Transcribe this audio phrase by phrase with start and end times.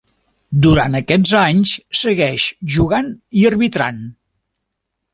[0.63, 4.05] Durant aquests anys segueix jugant i arbitrant.